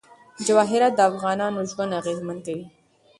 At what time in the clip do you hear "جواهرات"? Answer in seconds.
0.45-0.93